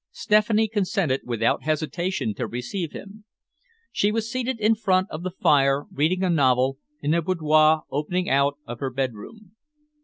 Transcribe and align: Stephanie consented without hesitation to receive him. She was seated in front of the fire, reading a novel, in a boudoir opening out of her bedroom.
Stephanie 0.09 0.67
consented 0.67 1.21
without 1.25 1.61
hesitation 1.61 2.33
to 2.33 2.47
receive 2.47 2.91
him. 2.91 3.23
She 3.91 4.11
was 4.11 4.31
seated 4.31 4.59
in 4.59 4.73
front 4.73 5.07
of 5.11 5.21
the 5.21 5.29
fire, 5.29 5.85
reading 5.93 6.23
a 6.23 6.29
novel, 6.31 6.79
in 7.03 7.13
a 7.13 7.21
boudoir 7.21 7.83
opening 7.91 8.27
out 8.27 8.57
of 8.65 8.79
her 8.79 8.89
bedroom. 8.89 9.51